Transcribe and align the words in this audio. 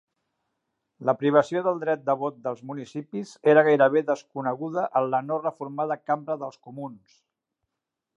La 1.09 1.13
privació 1.17 1.59
del 1.67 1.81
dret 1.83 2.01
de 2.07 2.15
vot 2.21 2.39
dels 2.47 2.63
municipis 2.69 3.33
era 3.53 3.65
gairebé 3.67 4.03
desconeguda 4.07 4.87
en 5.01 5.11
la 5.17 5.21
no 5.27 5.39
reformada 5.45 5.99
Cambra 6.11 6.39
dels 6.45 6.59
Comuns. 6.71 7.21